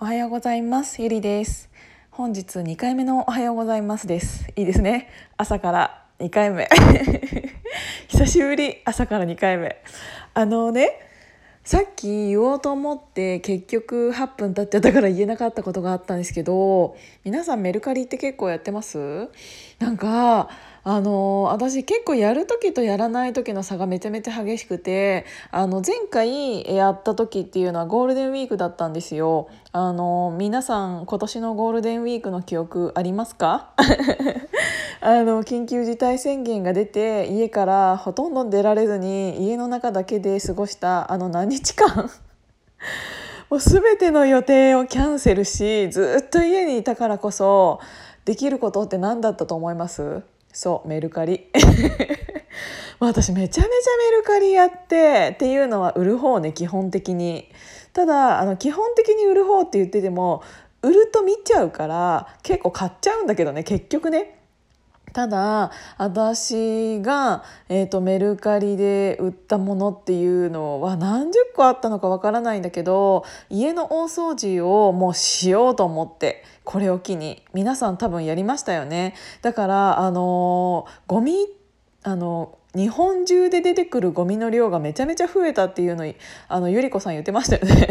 [0.00, 1.02] おはようございます。
[1.02, 1.68] ゆりです。
[2.12, 4.46] 本日2回目のおはようございますです。
[4.54, 5.08] いいですね。
[5.36, 6.68] 朝から2回目。
[8.06, 8.80] 久しぶり。
[8.84, 9.76] 朝から2回目。
[10.34, 11.00] あのね
[11.64, 19.28] さっき言おうと思って結局8分経っちゃったから言えなかったことがあったんですけど皆さんメルカリって結構やってます？
[19.80, 20.48] なんか
[20.90, 29.50] あの私結構やる時とやらない時の差がめちゃめちゃ激しくてあの前回やった時っていうのはゴールデンウィークだったんですよ。
[29.72, 33.72] あの皆さん今年のゴールデンウィークの記憶ありますか？
[35.02, 42.08] あの緊急事態宣言が出て家からほとんど出られずに家の中だけで過ごしたあの何日間？
[43.50, 47.78] もう全ての予定をキャンセルしずっと家にいたからこそ
[48.24, 50.22] できることって何だったと思います？
[50.58, 51.46] そうメルカリ。
[52.98, 57.48] 私めちゃめちゃメルカリやってっていうのは売る方ね基本的に。
[57.92, 60.42] ただあの基本的に売る方って言ってても
[60.82, 64.37] 売ると見ちゃうから結構買っちゃうんだけどね結局ね。
[65.12, 79.14] ただ私が、えーと、メルカリで売ったものっていうのは何十個あったのかわからないんだけど家の大掃除をもうしようと思ってこれを機に皆さん多分やりましたよね。
[79.42, 81.46] だからあのゴミ
[82.02, 86.12] あの日本中で出てくるゴミの量がめちゃめちゃ増えたっていうの
[86.48, 87.88] あのゆり子さん言ってましたよね。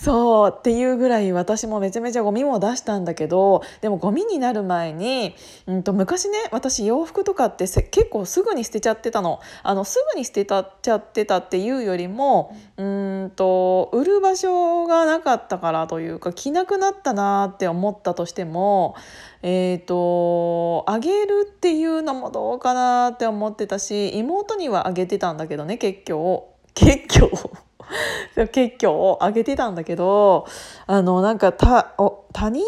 [0.00, 5.34] そうっていうぐらい私もめちゃめちゃゴミも出したんだけどでもゴミになる前に、
[5.66, 9.40] うんと、昔ね私洋服とかって結構すぐに捨てちゃってたの。
[9.64, 18.94] あのすぐに捨てたちゃってたっていうよりもうんと売る場所がなかったからというか着なくなったなって思ったとしても
[19.42, 26.44] えーとあげるっていうのもどうかなって思ってたし妹にはあげてたんだけどね結局。
[26.74, 27.67] 結局。
[28.52, 30.46] 結局をあげてたんだけど
[30.86, 32.62] あのなんか他人とい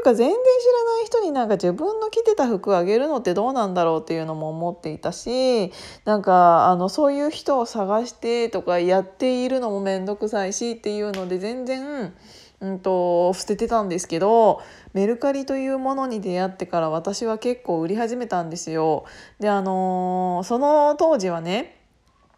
[0.00, 5.72] うか全然知らない人になんか自分の着てた服あげるのってどうなんだろうっていうのも思っていたし
[6.04, 12.14] なんかあのそういう人を探してとかやっているのも面倒くさいしっていうので全然。
[12.60, 14.62] うんと捨ててたんですけど
[14.94, 19.04] メルカリというものに出会ってから私は結構売り始めたんですよ。
[19.40, 21.75] であのー、その当時はね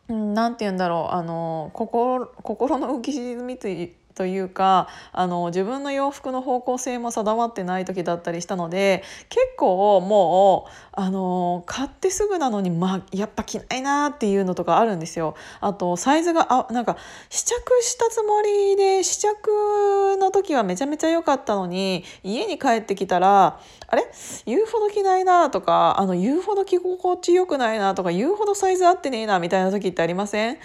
[0.08, 1.14] 何て言うんだろう。
[1.14, 10.70] あの心心の浮き沈みといというかあの自分の洋服の方向性も定まってない時だったりしたので結構もう
[11.00, 15.36] あの買ってすぐなのに、まあ、やっぱ着ないなっていうのとかあるんですよ。
[15.60, 16.96] あとサイズがあなんか
[17.30, 24.04] 試着したつもりで試着の時はめちゃめちゃ良かったのに家に帰ってきたらあれ？
[24.46, 30.58] 言うほど着ないなとかあの言うほど着心地良くないなとか言うほどサイズ合ってねえなみたいな時ってありません？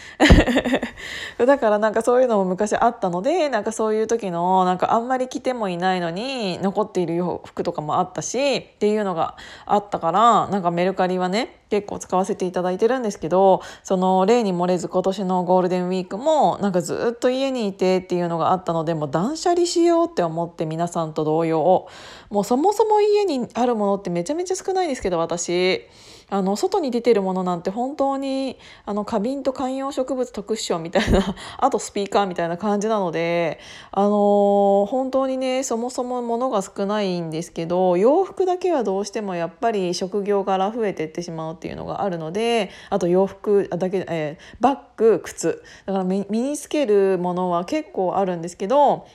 [1.46, 21.88] だからなんかそういうのも昔あったのでなんかそういう時のなんかあんまり着てもいないのに残っている洋服とかもあったしっていうのがあったからなんかメルカリはね結構使わせていただいてるんですけどその例に漏れず今年のゴールデンウィークもなんかずっと家にいてっていうのがあったのでもう断捨離しようって思って皆さんと同様
[22.30, 25.88] もうそもそも家にあるものってめちゃめちゃ少ないですけど私。
[26.34, 28.58] あの外に出てるものなんて本当に
[28.88, 33.60] あの花瓶と観葉植物特殊賞みたいな あとスピーカーみたいな感じなので
[33.92, 45.62] あの本当にねそもそも物が少ないんですけど洋服だけはどうしてもやっぱり職業柄増えてってしまうっていうのがあるのであと洋服だけ、えー、バッグ靴。
[45.86, 49.06] だから身につけるものは結構あるんですけど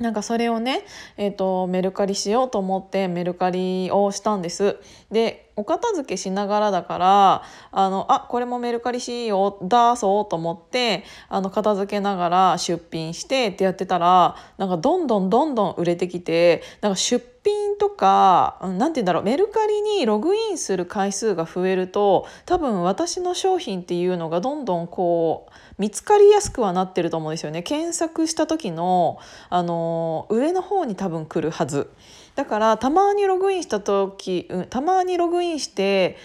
[0.00, 0.82] なんかそれをね、
[1.18, 4.78] えーと、メルカリしようと思ってメルカリをしたんです。
[5.10, 27.62] でお片付けしながらだからあのあこれもメルカリしよう出そうと思ってあの片付けながら出品してってやってたらなんかどんどんどんどん売れてきてなんか出品とか何て言うんだろうメルカリにログインする回数が増えると多分私の商品っていうのがどんどんこう見つかりやすくはなってると思うんですよね。
[27.62, 29.18] 検索した時の
[29.48, 31.90] あの上の方に多分来るはず。
[32.34, 36.18] だからたまにログインした時、うん、たまにログインして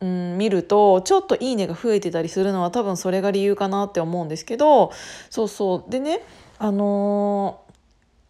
[0.00, 4.92] うん、見るとちょっと「いいね」が増えてたりするのは多分それが理由かなって思うんですけど
[5.30, 5.90] そうそう。
[5.90, 6.22] でね
[6.58, 7.65] あのー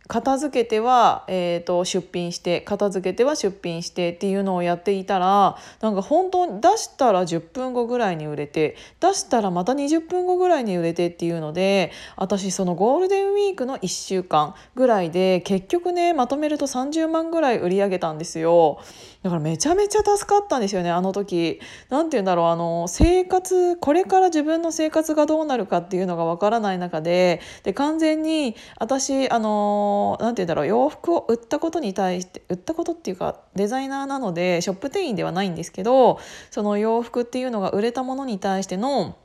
[0.09, 18.81] 片付けては、えーと、出品して片付けては出品してっていうのをやっていたらなんか本当に出したら10分後ぐらいに売れて出したらまた20分後ぐらいに売れてっていうので私そのゴールデンウィークの1週間ぐらいで結局ねまとめると30万ぐらい売り上げたんですよ
[19.27, 21.61] だからめちゃめちゃ助かったんですよねあの時。
[21.89, 36.19] なんて言うんだろうあの生活これから自分の生活がどうなるかっていうのがわからない中でで完全に私あの何て言うんだろう洋服を売ったことに対して売ったことっていうかデザイナーなのでショップ店員ではないんですけど
[36.51, 39.17] その洋服っていうのが売れたものに対しての、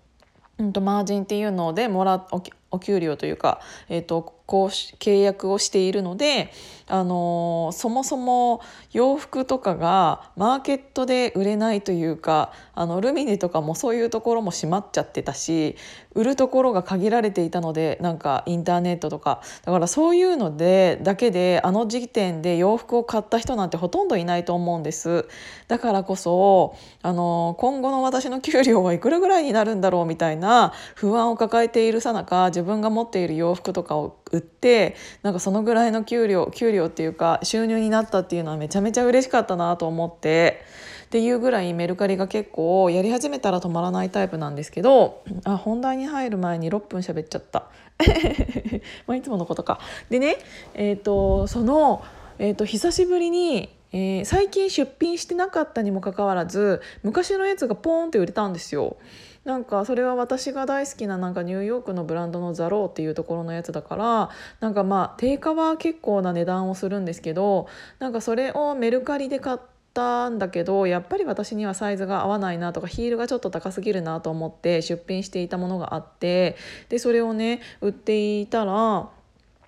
[0.57, 2.41] うんと、マージンっていうのでもらお
[2.71, 3.59] お給料というか、
[3.89, 6.51] えーと、こう契約をしているので、
[6.91, 8.61] あの、そもそも
[8.91, 15.75] 洋服とかがマーケットで売れないというかあのルミネとかもそういうところも閉まっちゃってたし
[16.13, 19.41] 売るところが限られていたのでなんかインターネットとか。
[19.63, 25.25] だからそういうのでだけであの時点で洋服を買った人なんてほとんどいないと思うんです。
[25.67, 40.63] だからこそあの今後の私の給料はいくらぐらいになるんだろうみたいな不安を抱えているさなか自分が持っている洋服とかを売ってなんかそのぐらいの給料給料っていうか収入になったっていうのはめちゃめちゃ嬉しかったなと思って
[41.05, 47.67] っていうぐらいメルカリが結構やり始めたら止まらないタイプなんですけどあ本題に入る前に6分喋っちゃった
[49.07, 49.79] まあいつものことか。
[50.09, 50.37] でね
[50.73, 52.03] えっ、ー、とその、
[52.39, 58.95] えーと、久しぶりにえー、最近出品してなかったにもかかわらず昔のやつがポーンって売れたんですよ。
[59.43, 64.29] なんかそれは私が大好きななんかニューヨークのブランドのザローっていうところのやつだから
[64.59, 67.67] なんかまあ定価は結構な値段をするんですけど
[67.99, 69.57] なんかそれをメルカリで買っ
[69.95, 76.55] たんだけどやっぱり私にはサイズが合わないなとかヒールがちょっと高すぎるなと思って出品していたものがあって
[76.89, 79.09] でそれをね売っていたら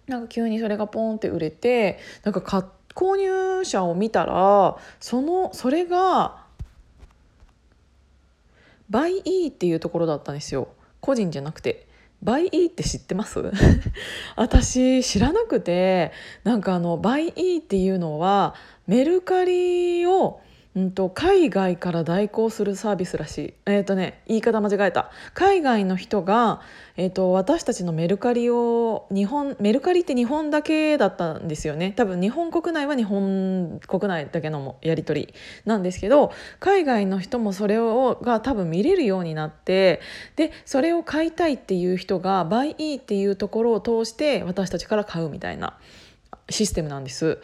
[0.08, 2.42] なんか急にそれがポンって売れてなんか
[2.94, 6.43] 購入者を見たらそのそれが
[8.94, 10.68] バイイーっていうところだったんですよ。
[11.02, 11.88] 個人じゃなくて。
[12.22, 13.42] バイイーって知ってます？
[14.38, 16.12] 私知らなくて。
[16.44, 18.54] なんかあのバイイーっていうのは
[18.86, 20.42] メルカリを
[20.76, 23.54] うんと、海外から代行するサービスらしい。
[23.68, 25.12] えっ、ー、とね、言い方間違えた。
[25.36, 26.62] 海外の人が、
[26.98, 31.94] え、ー、と、私たちのメルカリを、日本、メルカリって日本だけだったんですよね。
[31.96, 35.34] 多分日本国内は日本国内だけのやり取り
[35.66, 40.02] なんですけど、海外の人もそれをが多分見れるようになって、
[40.38, 45.78] で、それを買いたいっていう人が、バイイーっていうところを通して私たちから買うみたいな
[46.50, 47.40] システムなんです。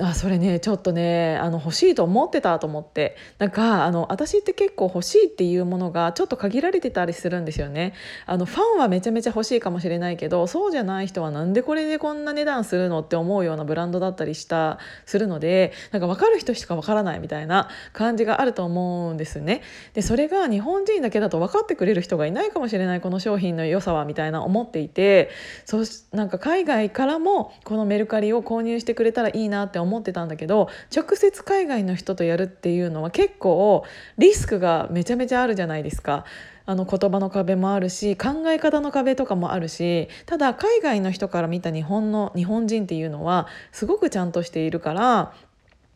[0.00, 3.16] あそれねちょっとねあの欲しいと思ってたと思って。
[3.38, 7.92] なんかあの私って結構欲しいっていうものがちょっと限られてたりするんですよね。
[8.24, 19.60] あのファンはめちゃめちゃ欲しいかもしれないけどそうじゃない人はなんでこれでこんな値段するのって思うようなブランドだったりしたするのでなんか分かる人しか分からないみたいな感じがあると思うんですね。
[19.92, 25.28] でそれが日本人だけだと分かってくれる人がいないかもしれないこの商品の良さはみたいな思っていて。
[25.66, 33.84] そうなんか海外からもこのメルカリを購入してくれたらいいななって思ってたんだけど直接海外の人とやるっていうのは結構
[34.16, 36.24] リスクがめちゃめちゃあるじゃないですか。
[36.66, 45.32] あの言葉の壁もあるし考え方の壁とかもあるしただ海外の人から見た日本の日本人っていうのはすごくちゃんとしているから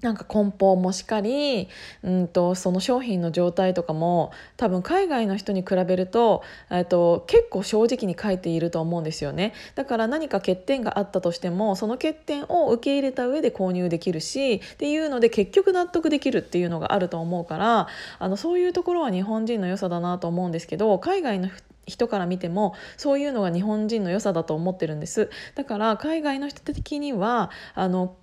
[0.02, 1.68] なんか梱包もしかり、
[2.02, 6.42] うんと、その商品の状態とかも多分海外の人に比べると
[6.88, 9.54] と結構正直に書いていると思うんですよね。
[9.76, 17.86] だから何か欠点があったとしてもその欠点を受け入れた上で購入できるしっていうので結局納得できるっていうのがあると思うから
[18.18, 21.48] あのそういうところは日本人の良さだなと思うんですけど海外の
[21.86, 25.30] 人から見てもそういうのが日本人の良さだと思ってるんです。
[25.54, 28.14] だから海外の人的にはあの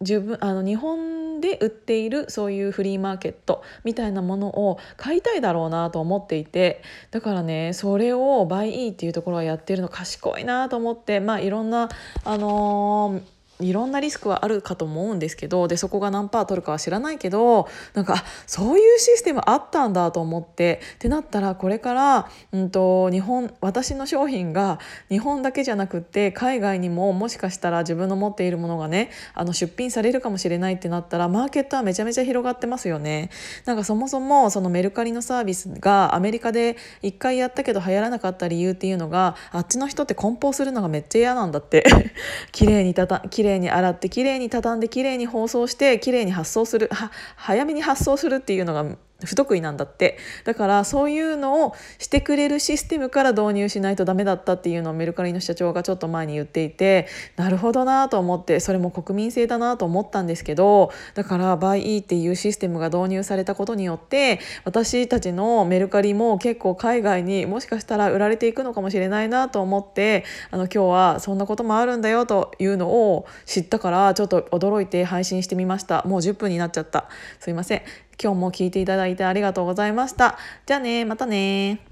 [0.00, 11.88] 自分あの日本で売っているそういうフリーマーケットみたいなものを買いたいだろうなと思っていてだからねそれをバイイーっていうところはやってるの賢いなと思ってまあいろんな
[12.24, 33.30] あのーいろんなリスクはあるかと思うんですけどでそこが何パー取るかは知らないけどなんかそういうシステムあったんだと思ってってなったらこれから、うんと、日本私の商品が日本だけじゃなくって海外にももしかしたら自分の持っているものがねあの出品されるかもしれないってなったらマーケットはめちゃめちゃ広がってますよね。
[33.64, 41.84] なんかそもそもそのメルカリのサービスがアメリカで一回やったけど流行らなかった理由っていうのがあっちの人って梱包するのがめっちゃ嫌なんだって
[42.52, 48.84] 綺麗にたた麗に洗ってきれいに畳んできれいに包装してきれいに発送するは早めに発送するっていうのが
[49.24, 50.18] 不得意なんだって。
[50.44, 76.02] だからそういうのをしてくれるシステムから導入しないとダメだったっていうのをメルカリの社長がちょっと前に言っていてなるほどなと思ってそれも国民性だなと思ったんですけどだからバイイーっていうシステムが導入されたことによって私たちのメルカリも結構海外にもしかしたら売られていくのかもしれないなと思ってあの今日はそんなこともあるんだよというのを知ったからちょっと驚いて配信してみました。
[76.04, 77.08] もう10分になっちゃった。
[77.40, 78.07] すいません。
[78.22, 80.38] 今日も聞いていただいてありがとうございました。
[80.66, 81.87] じゃあね、またね